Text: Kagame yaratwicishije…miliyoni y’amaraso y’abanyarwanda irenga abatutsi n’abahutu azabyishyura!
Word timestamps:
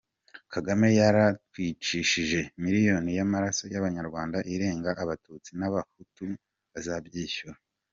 Kagame 0.53 0.87
yaratwicishije…miliyoni 0.99 3.09
y’amaraso 3.17 3.63
y’abanyarwanda 3.73 4.37
irenga 4.53 4.89
abatutsi 5.03 5.51
n’abahutu 5.59 6.25
azabyishyura! 6.79 7.59